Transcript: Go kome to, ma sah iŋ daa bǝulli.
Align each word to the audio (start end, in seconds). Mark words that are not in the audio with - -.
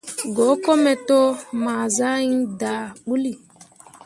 Go 0.35 0.47
kome 0.63 0.93
to, 1.07 1.19
ma 1.63 1.73
sah 1.95 2.17
iŋ 2.27 2.33
daa 2.59 2.83
bǝulli. 3.07 3.33